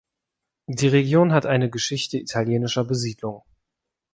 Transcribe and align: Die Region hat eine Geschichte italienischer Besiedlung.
Die 0.65 0.87
Region 0.87 1.31
hat 1.31 1.45
eine 1.45 1.69
Geschichte 1.69 2.17
italienischer 2.17 2.83
Besiedlung. 2.83 3.43